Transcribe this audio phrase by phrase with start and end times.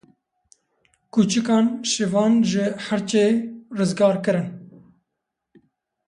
[1.13, 3.25] Kûçikan şivan ji hirçê
[3.77, 4.47] rizgar kirin.